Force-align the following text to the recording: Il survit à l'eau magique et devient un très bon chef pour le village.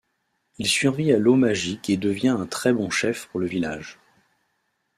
Il 0.57 0.65
survit 0.67 1.11
à 1.13 1.19
l'eau 1.19 1.35
magique 1.35 1.87
et 1.91 1.95
devient 1.97 2.29
un 2.29 2.47
très 2.47 2.73
bon 2.73 2.89
chef 2.89 3.27
pour 3.27 3.39
le 3.39 3.45
village. 3.45 3.99